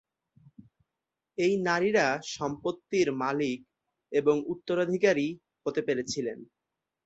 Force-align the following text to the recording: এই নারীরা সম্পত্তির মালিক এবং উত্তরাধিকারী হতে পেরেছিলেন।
এই 1.37 1.53
নারীরা 1.61 2.05
সম্পত্তির 2.31 3.07
মালিক 3.21 3.59
এবং 4.11 4.35
উত্তরাধিকারী 4.47 5.27
হতে 5.65 5.81
পেরেছিলেন। 5.81 6.37